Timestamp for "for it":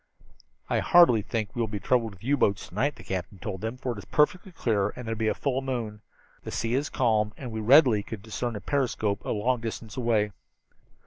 3.77-3.99